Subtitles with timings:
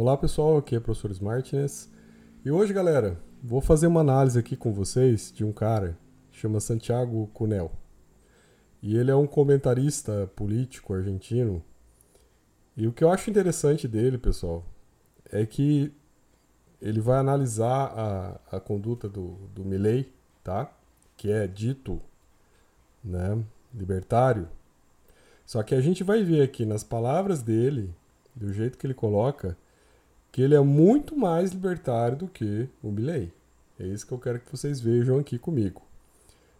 [0.00, 1.90] Olá pessoal, aqui é o professor Smartness.
[2.44, 5.98] E hoje, galera, vou fazer uma análise aqui com vocês de um cara
[6.30, 7.72] chama Santiago Cunel.
[8.80, 11.64] E ele é um comentarista político argentino.
[12.76, 14.64] E o que eu acho interessante dele, pessoal,
[15.32, 15.92] é que
[16.80, 20.12] ele vai analisar a, a conduta do, do Milley,
[20.44, 20.72] tá?
[21.16, 22.00] Que é dito,
[23.02, 23.44] né,
[23.74, 24.48] libertário.
[25.44, 27.92] Só que a gente vai ver aqui nas palavras dele,
[28.32, 29.58] do jeito que ele coloca,
[30.30, 33.32] que ele é muito mais libertário do que o Milley.
[33.78, 35.82] É isso que eu quero que vocês vejam aqui comigo.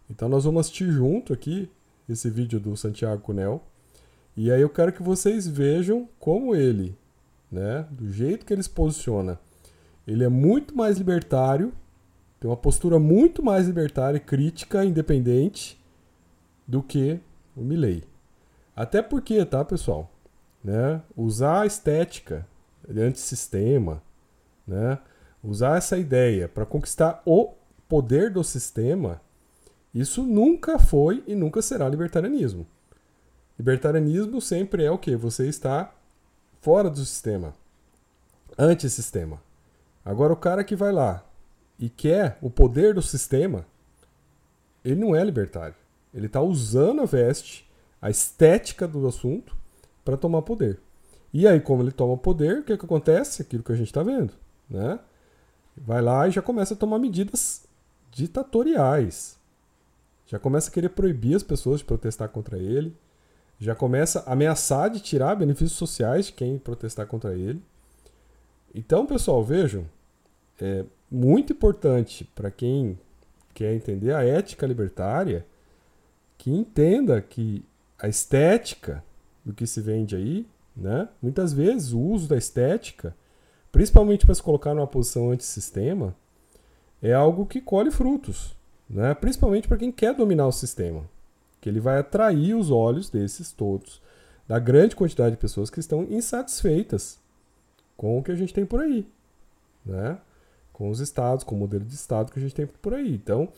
[0.09, 1.69] Então nós vamos assistir junto aqui
[2.07, 3.63] esse vídeo do Santiago Cunel.
[4.35, 6.97] E aí eu quero que vocês vejam como ele,
[7.51, 9.39] né, do jeito que ele se posiciona,
[10.07, 11.73] ele é muito mais libertário,
[12.39, 15.79] tem uma postura muito mais libertária, crítica, independente
[16.65, 17.19] do que
[17.55, 18.03] o Milley.
[18.75, 20.09] Até porque, tá, pessoal?
[20.63, 22.47] Né, usar a estética
[22.87, 24.01] antissistema,
[24.67, 24.99] né?
[25.43, 27.53] usar essa ideia para conquistar o
[27.87, 29.21] poder do sistema,
[29.93, 32.67] isso nunca foi e nunca será libertarianismo.
[33.57, 35.15] Libertarianismo sempre é o que?
[35.15, 35.93] Você está
[36.61, 37.53] fora do sistema,
[38.57, 39.41] antissistema.
[40.03, 41.25] Agora, o cara que vai lá
[41.77, 43.65] e quer o poder do sistema,
[44.83, 45.75] ele não é libertário.
[46.13, 47.69] Ele está usando a veste,
[48.01, 49.55] a estética do assunto,
[50.03, 50.79] para tomar poder.
[51.33, 53.41] E aí, como ele toma poder, o que, que acontece?
[53.41, 54.33] Aquilo que a gente está vendo.
[54.69, 54.99] Né?
[55.77, 57.65] Vai lá e já começa a tomar medidas
[58.11, 59.37] ditatoriais.
[60.25, 62.95] Já começa a querer proibir as pessoas de protestar contra ele.
[63.59, 67.61] Já começa a ameaçar de tirar benefícios sociais de quem protestar contra ele.
[68.73, 69.85] Então, pessoal, vejam,
[70.59, 72.97] é muito importante para quem
[73.53, 75.45] quer entender a ética libertária
[76.37, 77.65] que entenda que
[77.97, 79.03] a estética
[79.43, 80.47] do que se vende aí
[80.79, 81.09] né?
[81.21, 83.15] Muitas vezes o uso da estética,
[83.71, 86.15] principalmente para se colocar numa posição antissistema,
[87.01, 88.55] é algo que colhe frutos,
[88.89, 89.13] né?
[89.13, 91.03] principalmente para quem quer dominar o sistema,
[91.61, 94.01] que ele vai atrair os olhos desses todos,
[94.47, 97.19] da grande quantidade de pessoas que estão insatisfeitas
[97.95, 99.05] com o que a gente tem por aí,
[99.85, 100.17] né?
[100.73, 103.13] com os estados, com o modelo de estado que a gente tem por aí.
[103.13, 103.49] Então,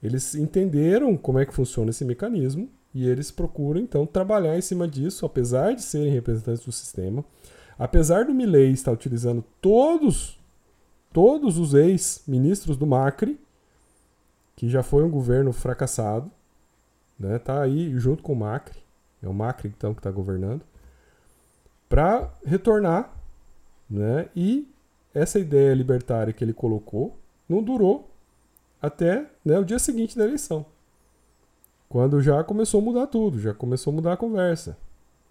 [0.00, 4.88] eles entenderam como é que funciona esse mecanismo e eles procuram então trabalhar em cima
[4.88, 7.24] disso, apesar de serem representantes do sistema,
[7.78, 10.38] apesar do Milley estar utilizando todos
[11.12, 13.40] todos os ex-ministros do Macri,
[14.54, 16.30] que já foi um governo fracassado,
[17.18, 17.38] né?
[17.38, 18.78] Tá aí junto com o Macri,
[19.22, 20.62] é o Macri então que está governando,
[21.88, 23.12] para retornar,
[23.88, 24.28] né?
[24.36, 24.70] E
[25.14, 27.18] essa ideia libertária que ele colocou
[27.48, 28.10] não durou
[28.80, 30.64] até né, o dia seguinte da eleição.
[31.88, 34.76] Quando já começou a mudar tudo, já começou a mudar a conversa.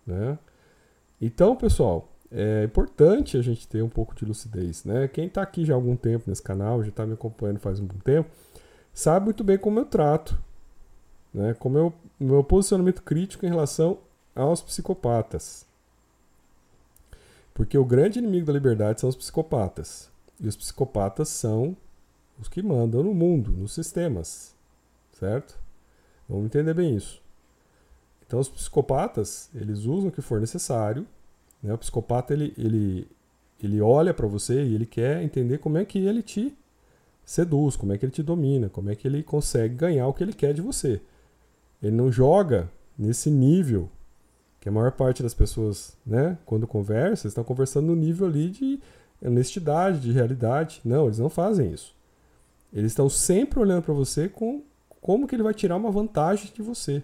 [0.05, 0.37] Né?
[1.21, 4.83] Então, pessoal, é importante a gente ter um pouco de lucidez.
[4.83, 5.07] Né?
[5.07, 7.85] Quem está aqui já há algum tempo nesse canal, já está me acompanhando faz um
[7.85, 8.29] bom tempo,
[8.93, 10.37] sabe muito bem como eu trato,
[11.33, 11.53] né?
[11.53, 13.99] como o meu posicionamento crítico em relação
[14.35, 15.65] aos psicopatas.
[17.53, 20.11] Porque o grande inimigo da liberdade são os psicopatas.
[20.39, 21.75] E os psicopatas são
[22.39, 24.55] os que mandam no mundo, nos sistemas.
[25.11, 25.66] Certo?
[26.27, 27.21] Vamos entender bem isso.
[28.25, 31.07] Então, os psicopatas, eles usam o que for necessário.
[31.63, 31.73] Né?
[31.73, 33.07] O psicopata, ele, ele,
[33.63, 36.55] ele olha para você e ele quer entender como é que ele te
[37.25, 40.23] seduz, como é que ele te domina, como é que ele consegue ganhar o que
[40.23, 41.01] ele quer de você.
[41.81, 43.89] Ele não joga nesse nível
[44.59, 48.79] que a maior parte das pessoas, né, quando conversa, estão conversando no nível ali de
[49.21, 50.81] honestidade, de realidade.
[50.83, 51.95] Não, eles não fazem isso.
[52.73, 54.63] Eles estão sempre olhando para você com
[55.01, 57.03] como que ele vai tirar uma vantagem de você?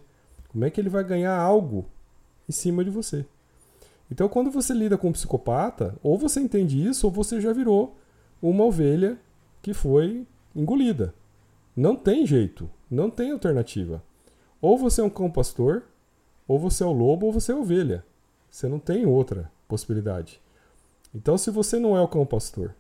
[0.50, 1.86] Como é que ele vai ganhar algo
[2.48, 3.26] em cima de você?
[4.12, 7.98] Então, quando você lida com um psicopata, ou você entende isso, ou você já virou
[8.42, 9.18] uma ovelha
[9.62, 11.14] que foi engolida.
[11.76, 14.04] Não tem jeito, não tem alternativa.
[14.62, 15.84] Ou você é um cão pastor,
[16.48, 18.06] ou você é o lobo, ou você é a ovelha.
[18.52, 20.40] Você não tem outra possibilidade.
[21.16, 22.76] Então, se você não é o cão pastor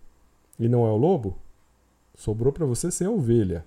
[0.59, 1.38] e não é o lobo,
[2.16, 3.66] sobrou para você ser a ovelha.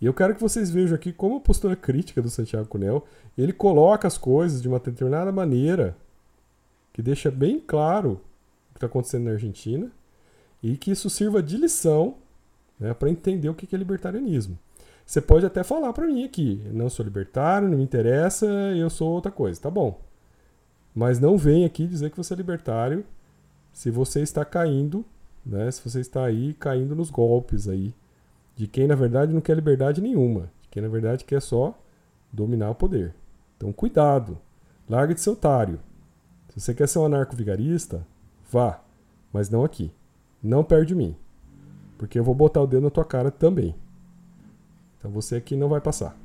[0.00, 3.04] E eu quero que vocês vejam aqui como a postura crítica do Santiago Cunel,
[3.36, 5.94] ele coloca as coisas de uma determinada maneira
[6.92, 9.90] que deixa bem claro o que está acontecendo na Argentina
[10.62, 12.16] e que isso sirva de lição
[12.78, 14.58] né, para entender o que é libertarianismo.
[15.04, 19.10] Você pode até falar para mim aqui, não sou libertário, não me interessa, eu sou
[19.10, 20.00] outra coisa, tá bom.
[20.94, 23.04] Mas não vem aqui dizer que você é libertário
[23.72, 25.04] se você está caindo,
[25.44, 27.92] né, se você está aí caindo nos golpes aí
[28.56, 31.78] de quem na verdade não quer liberdade nenhuma, de quem na verdade quer só
[32.32, 33.14] dominar o poder.
[33.56, 34.38] Então cuidado,
[34.88, 35.80] larga de ser otário.
[36.48, 38.06] Se você quer ser um anarco-vigarista,
[38.50, 38.82] vá.
[39.32, 39.92] mas não aqui.
[40.42, 41.14] Não perde mim,
[41.98, 43.74] porque eu vou botar o dedo na tua cara também.
[44.98, 46.16] Então você aqui não vai passar.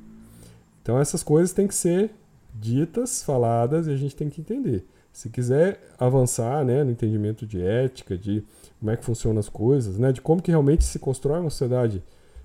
[0.81, 2.12] Então essas coisas têm que ser
[2.54, 4.88] ditas, faladas e a gente tem que entender.
[5.15, 8.44] Se quiser avançar né, no entendimento de ética, de
[8.77, 12.03] como é que funcionam as coisas, né, de como que realmente se constrói uma sociedade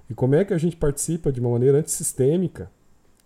[0.09, 2.71] e como é que a gente participa de uma maneira antissistêmica,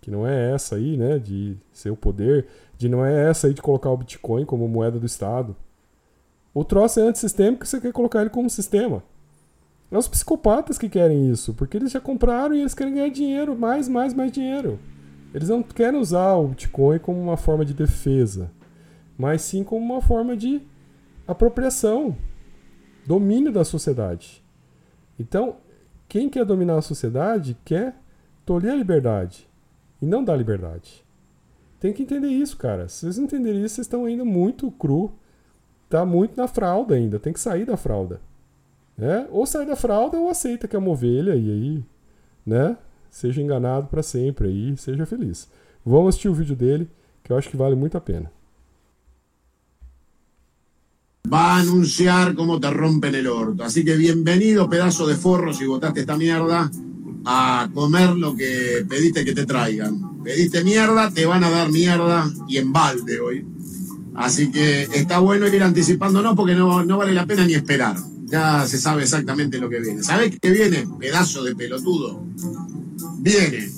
[0.01, 3.53] que não é essa aí, né, de ser o poder, de não é essa aí
[3.53, 5.55] de colocar o Bitcoin como moeda do Estado.
[6.51, 9.03] O troço é antissistêmico e você quer colocar ele como sistema.
[9.91, 13.55] É os psicopatas que querem isso, porque eles já compraram e eles querem ganhar dinheiro,
[13.55, 14.79] mais, mais, mais dinheiro.
[15.35, 18.49] Eles não querem usar o Bitcoin como uma forma de defesa
[19.17, 20.61] mas sim como uma forma de
[21.27, 22.15] apropriação,
[23.05, 24.43] domínio da sociedade.
[25.19, 25.57] Então,
[26.07, 27.95] quem quer dominar a sociedade quer
[28.45, 29.47] tolher a liberdade
[30.01, 31.03] e não dar liberdade.
[31.79, 32.87] Tem que entender isso, cara.
[32.87, 35.13] Se vocês entenderem isso, vocês estão ainda muito cru.
[35.89, 37.19] Tá muito na fralda ainda.
[37.19, 38.21] Tem que sair da fralda.
[38.97, 39.27] Né?
[39.29, 41.83] Ou sai da fralda ou aceita que é uma ovelha e aí,
[42.45, 42.77] né?
[43.09, 45.49] Seja enganado para sempre aí, seja feliz.
[45.85, 46.89] Vamos assistir o vídeo dele,
[47.23, 48.31] que eu acho que vale muito a pena.
[51.31, 53.63] Va a anunciar cómo te rompen el orto.
[53.63, 56.69] Así que bienvenido, pedazo de forro, si votaste esta mierda,
[57.25, 60.23] a comer lo que pediste que te traigan.
[60.23, 63.45] Pediste mierda, te van a dar mierda y en balde hoy.
[64.15, 67.97] Así que está bueno ir anticipándonos porque no, no vale la pena ni esperar.
[68.25, 70.03] Ya se sabe exactamente lo que viene.
[70.03, 70.87] ¿Sabes qué viene?
[70.99, 72.23] Pedazo de pelotudo.
[73.19, 73.75] Viene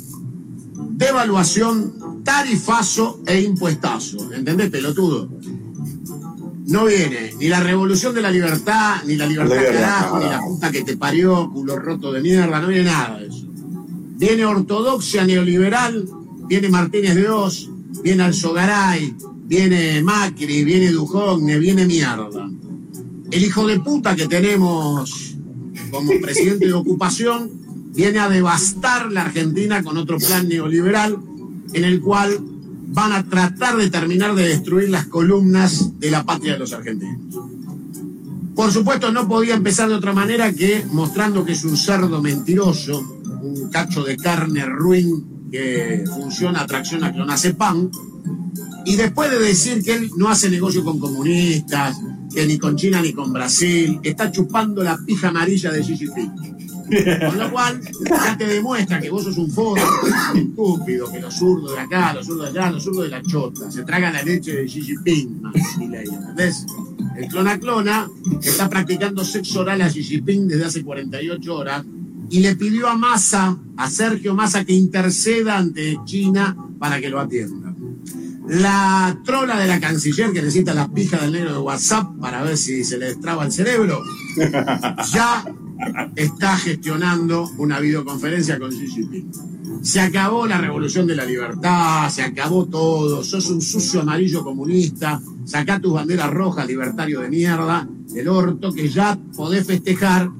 [0.97, 4.33] devaluación, tarifazo e impuestazo.
[4.33, 5.29] ¿Entendés, pelotudo?
[6.67, 10.69] No viene ni la revolución de la libertad, ni la libertad carajo, ni la puta
[10.69, 13.47] que te parió, culo roto de mierda, no viene nada de eso.
[14.17, 16.07] Viene ortodoxia neoliberal,
[16.47, 17.69] viene Martínez de Oz,
[18.03, 19.15] viene Alzogaray,
[19.45, 22.49] viene Macri, viene Dujogne, viene mierda.
[23.31, 25.35] El hijo de puta que tenemos
[25.89, 27.49] como presidente de ocupación
[27.93, 31.17] viene a devastar la Argentina con otro plan neoliberal
[31.71, 32.39] en el cual
[32.87, 37.19] van a tratar de terminar de destruir las columnas de la patria de los argentinos.
[38.55, 43.19] Por supuesto, no podía empezar de otra manera que mostrando que es un cerdo mentiroso,
[43.41, 47.91] un cacho de carne ruin que funciona a tracción a clonazepam,
[48.85, 51.97] y después de decir que él no hace negocio con comunistas,
[52.33, 56.57] que ni con China ni con Brasil, está chupando la pija amarilla de Xi Jinping.
[56.87, 59.81] Con lo cual, ya te demuestra que vos sos un foro
[60.33, 63.69] estúpido, que los zurdos de acá, los zurdos de allá, los zurdos de la chota,
[63.69, 65.41] se tragan la leche de Xi Jinping,
[65.81, 66.65] ¿entendés?
[67.17, 68.09] El clona clona
[68.41, 71.83] está practicando sexo oral a Xi Jinping desde hace 48 horas
[72.29, 77.19] y le pidió a Massa, a Sergio Massa, que interceda ante China para que lo
[77.19, 77.66] atienda.
[78.47, 82.57] La trola de la canciller que necesita las pijas del negro de WhatsApp para ver
[82.57, 84.01] si se le destraba el cerebro,
[85.13, 85.45] ya
[86.15, 89.31] está gestionando una videoconferencia con Xi Jinping.
[89.81, 95.21] Se acabó la revolución de la libertad, se acabó todo, sos un sucio amarillo comunista,
[95.45, 100.31] sacá tus banderas rojas, libertario de mierda, el orto, que ya podés festejar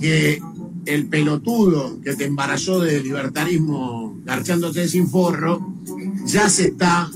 [0.00, 0.40] que
[0.86, 5.69] el pelotudo que te embarazó de libertarismo garchándote sin forro,
[6.26, 7.10] ya se está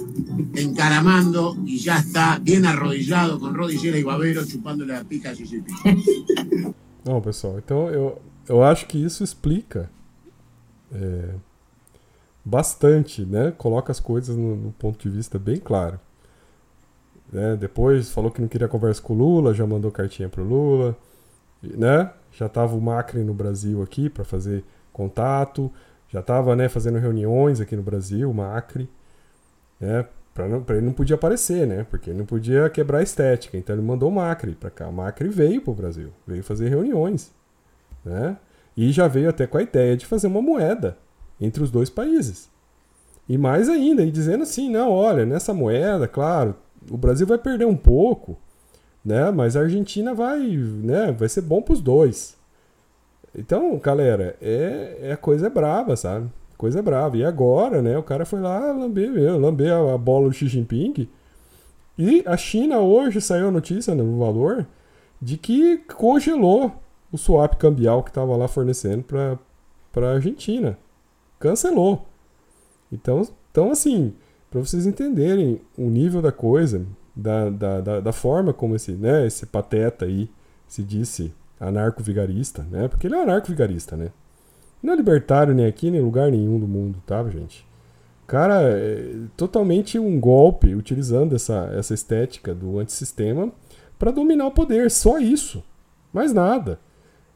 [0.55, 5.75] encaramando y ya está bien arrodillado con rodillera y babero chupándole la pica a Jinping.
[7.05, 9.91] Não, pessoal, então eu, eu acho que isso explica
[10.93, 11.35] é,
[12.45, 13.53] bastante, né?
[13.57, 16.01] Coloca as coisas no, no ponto de vista bem claro.
[17.33, 17.57] Né?
[17.57, 20.97] Depois falou que não queria conversa com o Lula, já mandou cartinha pro Lula,
[21.63, 22.11] né?
[22.33, 25.71] Já tava o Macri no Brasil aqui para fazer contato,
[26.15, 28.89] já tava, né, fazendo reuniões aqui no Brasil, o Macri,
[29.81, 30.07] né?
[30.33, 31.85] Pra ele não podia aparecer, né?
[31.91, 33.57] Porque ele não podia quebrar a estética.
[33.57, 34.89] Então ele mandou o Macri para cá.
[34.89, 37.33] O Macri veio pro Brasil, veio fazer reuniões,
[38.05, 38.37] né?
[38.77, 40.97] E já veio até com a ideia de fazer uma moeda
[41.41, 42.49] entre os dois países.
[43.29, 46.55] E mais ainda, e dizendo assim, não, olha, nessa moeda, claro,
[46.89, 48.39] o Brasil vai perder um pouco,
[49.05, 49.33] né?
[49.33, 51.11] Mas a Argentina vai, né?
[51.11, 52.37] Vai ser bom para os dois.
[53.37, 56.31] Então, galera, é, é coisa brava, sabe?
[56.57, 57.17] Coisa brava.
[57.17, 61.09] E agora, né, o cara foi lá lamber, lamber a, a bola do Xi Jinping.
[61.99, 64.67] E a China hoje saiu a notícia né, no valor
[65.21, 66.73] de que congelou
[67.11, 70.79] o swap cambial que estava lá fornecendo para a Argentina.
[71.39, 72.07] Cancelou.
[72.91, 74.13] Então, então assim,
[74.51, 79.27] para vocês entenderem o nível da coisa, da, da, da, da, forma como esse, né,
[79.27, 80.29] esse pateta aí
[80.67, 82.89] se disse anarco-vigarista, né?
[82.89, 84.11] Porque ele é um anarco-vigarista, né?
[84.83, 87.67] Não é libertário nem aqui, nem em lugar nenhum do mundo, tá, gente?
[88.27, 93.53] Cara, é totalmente um golpe utilizando essa, essa estética do antissistema
[93.99, 95.63] para dominar o poder, só isso.
[96.13, 96.79] Mais nada.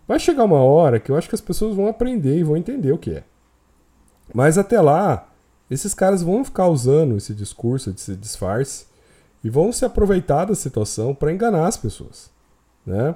[0.07, 2.93] Vai chegar uma hora que eu acho que as pessoas vão aprender e vão entender
[2.93, 3.25] o que é.
[4.35, 5.29] Mas até lá,
[5.71, 8.87] esses caras vão ficar usando esse discurso, esse disfarce,
[9.43, 12.31] e vão se aproveitar da situação para enganar as pessoas.
[12.87, 13.15] Né?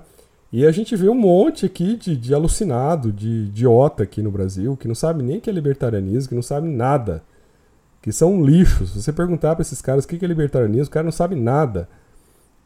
[0.52, 4.76] E a gente vê um monte aqui de, de alucinado, de idiota aqui no Brasil,
[4.76, 7.22] que não sabe nem o que é libertarianismo, que não sabe nada.
[8.02, 8.90] Que são lixos.
[8.90, 11.88] Se você perguntar para esses caras o que é libertarianismo, o cara não sabe nada.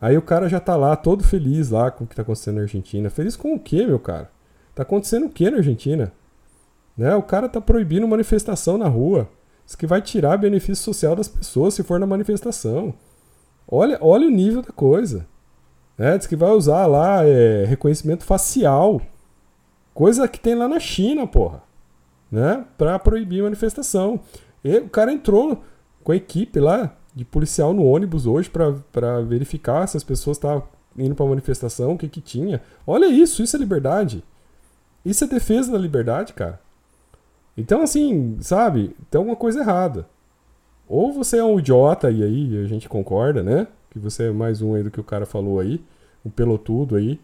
[0.01, 2.63] Aí o cara já tá lá, todo feliz lá com o que tá acontecendo na
[2.63, 3.09] Argentina.
[3.09, 4.31] Feliz com o quê, meu cara?
[4.75, 6.13] Tá acontecendo o quê na Argentina?
[6.97, 7.15] Né?
[7.15, 9.29] O cara tá proibindo manifestação na rua.
[9.65, 12.95] Isso que vai tirar benefício social das pessoas se for na manifestação.
[13.69, 15.27] Olha, olha o nível da coisa.
[15.97, 16.17] Né?
[16.19, 19.01] Diz que vai usar lá é, reconhecimento facial.
[19.95, 21.63] Coisa que tem lá na China, porra.
[22.31, 22.65] Né?
[22.77, 24.21] Pra proibir manifestação.
[24.63, 25.63] E o cara entrou
[26.03, 30.65] com a equipe lá de policial no ônibus hoje para verificar se as pessoas estavam
[30.99, 32.63] indo para manifestação, o que que tinha.
[32.87, 34.23] Olha isso, isso é liberdade.
[35.05, 36.61] Isso é defesa da liberdade, cara.
[37.57, 38.95] Então, assim, sabe?
[39.11, 40.07] Tem alguma coisa errada.
[40.89, 43.67] Ou você é um idiota, e aí a gente concorda, né?
[43.97, 45.81] Que você é mais um aí do que o cara falou aí,
[46.23, 47.19] um pelotudo aí,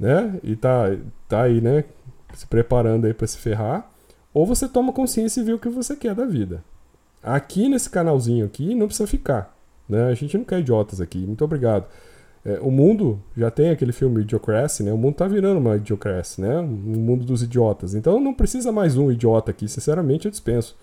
[0.00, 0.40] né?
[0.42, 0.86] E tá,
[1.28, 1.84] tá aí, né?
[2.32, 3.90] Se preparando aí para se ferrar.
[4.32, 6.64] Ou você toma consciência e vê o que você quer da vida.
[7.22, 9.54] Aqui nesse canalzinho aqui não precisa ficar,
[9.86, 10.04] né?
[10.04, 11.18] A gente não quer idiotas aqui.
[11.18, 11.86] Muito obrigado.
[12.42, 14.92] É, o mundo já tem aquele filme Idiocracy, né?
[14.92, 16.58] O mundo tá virando uma Idiocracy, né?
[16.58, 17.94] Um mundo dos idiotas.
[17.94, 20.74] Então não precisa mais um idiota aqui, sinceramente eu dispenso.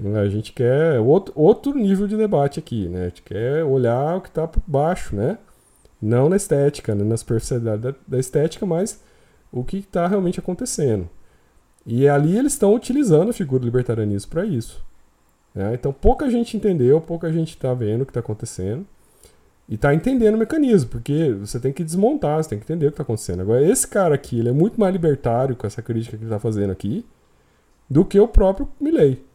[0.00, 3.06] A gente quer outro, outro nível de debate aqui, né?
[3.06, 5.38] A gente quer olhar o que está por baixo, né?
[6.00, 7.02] Não na estética, né?
[7.02, 9.02] na superficialidade da, da estética, mas
[9.50, 11.08] o que está realmente acontecendo.
[11.84, 14.80] E ali eles estão utilizando a figura do libertarianismo para isso.
[15.52, 15.74] Né?
[15.74, 18.86] Então pouca gente entendeu, pouca gente está vendo o que está acontecendo.
[19.68, 22.90] E está entendendo o mecanismo, porque você tem que desmontar, você tem que entender o
[22.90, 23.40] que está acontecendo.
[23.40, 26.38] Agora, esse cara aqui, ele é muito mais libertário com essa crítica que ele está
[26.38, 27.04] fazendo aqui
[27.90, 29.27] do que o próprio Milley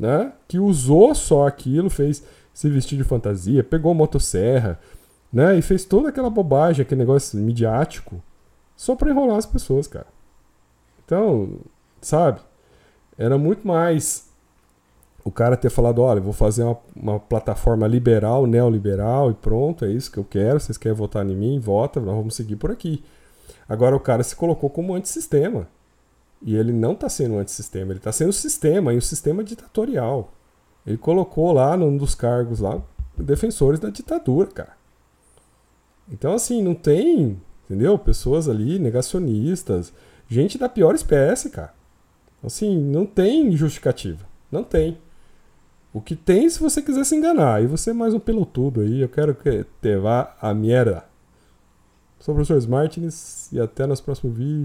[0.00, 0.32] né?
[0.48, 4.80] Que usou só aquilo, fez se vestir de fantasia, pegou motosserra,
[5.30, 5.58] né?
[5.58, 8.22] E fez toda aquela bobagem, aquele negócio midiático,
[8.74, 10.06] só para enrolar as pessoas, cara.
[11.04, 11.58] Então,
[12.00, 12.40] sabe?
[13.18, 14.30] Era muito mais
[15.22, 19.90] o cara ter falado, olha, vou fazer uma, uma, plataforma liberal, neoliberal e pronto, é
[19.90, 23.04] isso que eu quero, vocês querem votar em mim, vota, nós vamos seguir por aqui.
[23.68, 25.68] Agora o cara se colocou como antissistema.
[26.42, 29.44] E ele não está sendo um antissistema, ele está sendo o sistema, e o sistema
[29.44, 30.32] ditatorial.
[30.86, 32.82] Ele colocou lá num dos cargos lá
[33.16, 34.72] defensores da ditadura, cara.
[36.10, 37.98] Então, assim, não tem, entendeu?
[37.98, 39.92] Pessoas ali negacionistas,
[40.28, 41.74] gente da pior espécie, cara.
[42.42, 44.24] Assim, não tem justificativa.
[44.50, 44.98] Não tem.
[45.92, 47.62] O que tem se você quiser se enganar.
[47.62, 51.04] E você é mais um pelotudo aí, eu quero que te vá a merda.
[52.18, 54.58] Sou o professor Martins e até nos próximos vídeos.